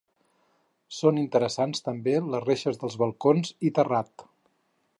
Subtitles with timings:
[0.99, 4.27] Són interessants també les reixes dels balcons i terrat.